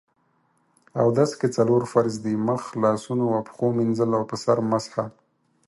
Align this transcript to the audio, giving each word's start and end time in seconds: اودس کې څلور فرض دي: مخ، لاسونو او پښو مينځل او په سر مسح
اودس 1.01 1.31
کې 1.39 1.47
څلور 1.57 1.81
فرض 1.93 2.13
دي: 2.23 2.33
مخ، 2.47 2.63
لاسونو 2.83 3.25
او 3.35 3.41
پښو 3.47 3.67
مينځل 3.77 4.09
او 4.17 4.23
په 4.29 4.35
سر 4.43 4.57
مسح 4.69 4.95